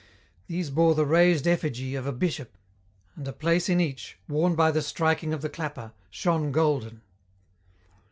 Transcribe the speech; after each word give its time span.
These 0.47 0.71
bore 0.71 0.95
the 0.95 1.05
raised 1.05 1.45
effigy 1.47 1.93
of 1.93 2.07
a 2.07 2.11
bishop, 2.11 2.57
and 3.15 3.27
a 3.27 3.31
place 3.31 3.69
in 3.69 3.79
each, 3.79 4.17
worn 4.27 4.55
by 4.55 4.71
the 4.71 4.81
striking 4.81 5.31
of 5.31 5.43
the 5.43 5.47
clapper, 5.49 5.91
shone 6.09 6.51
golden. 6.51 7.01